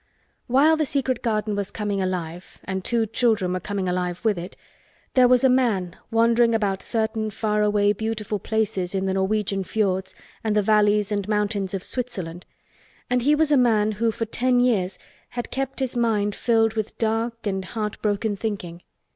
While 0.47 0.77
the 0.77 0.85
secret 0.87 1.21
garden 1.21 1.55
was 1.55 1.69
coming 1.69 2.01
alive 2.01 2.57
and 2.63 2.83
two 2.83 3.05
children 3.05 3.53
were 3.53 3.59
coming 3.59 3.87
alive 3.87 4.25
with 4.25 4.35
it, 4.35 4.57
there 5.13 5.27
was 5.27 5.43
a 5.43 5.47
man 5.47 5.95
wandering 6.09 6.55
about 6.55 6.81
certain 6.81 7.29
far 7.29 7.61
away 7.61 7.93
beautiful 7.93 8.39
places 8.39 8.95
in 8.95 9.05
the 9.05 9.13
Norwegian 9.13 9.63
fiords 9.63 10.15
and 10.43 10.55
the 10.55 10.63
valleys 10.63 11.11
and 11.11 11.27
mountains 11.29 11.75
of 11.75 11.83
Switzerland 11.83 12.47
and 13.11 13.21
he 13.21 13.35
was 13.35 13.51
a 13.51 13.57
man 13.57 13.91
who 13.91 14.09
for 14.09 14.25
ten 14.25 14.59
years 14.59 14.97
had 15.29 15.51
kept 15.51 15.79
his 15.79 15.95
mind 15.95 16.33
filled 16.33 16.73
with 16.73 16.97
dark 16.97 17.45
and 17.45 17.63
heart 17.63 18.01
broken 18.01 18.35
thinking. 18.35 18.81